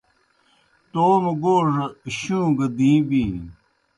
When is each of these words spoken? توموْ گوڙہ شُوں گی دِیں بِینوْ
توموْ 0.91 1.33
گوڙہ 1.43 1.85
شُوں 2.17 2.47
گی 2.57 2.67
دِیں 2.77 3.01
بِینوْ 3.07 3.45